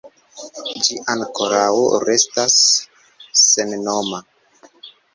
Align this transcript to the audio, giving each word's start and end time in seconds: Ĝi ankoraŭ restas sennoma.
Ĝi 0.85 0.97
ankoraŭ 1.15 1.69
restas 2.07 2.59
sennoma. 3.45 4.27